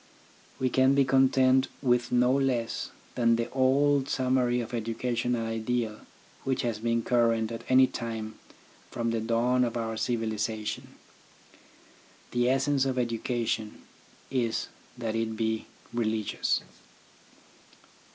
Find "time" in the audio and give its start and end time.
7.85-8.39